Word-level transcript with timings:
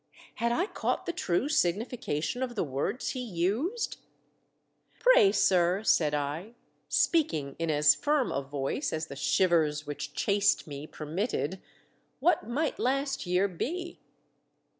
Had 0.37 0.51
I 0.51 0.65
caught 0.65 1.05
the 1.05 1.13
true 1.13 1.45
siQ:nification 1.47 2.41
of 2.43 2.55
the 2.55 2.63
words 2.63 3.09
he 3.09 3.19
used? 3.21 3.99
"Pray, 4.99 5.31
sir," 5.31 5.83
said 5.83 6.15
I, 6.15 6.55
speaking 6.89 7.55
in 7.59 7.69
as 7.69 7.93
firm 7.93 8.31
a 8.31 8.41
voice 8.41 8.91
as 8.91 9.05
the 9.05 9.15
shivers 9.15 9.85
which 9.85 10.15
chased 10.15 10.65
me 10.65 10.87
per 10.87 11.05
mitted, 11.05 11.61
"what 12.19 12.49
might 12.49 12.79
last 12.79 13.27
year 13.27 13.47
be?" 13.47 13.99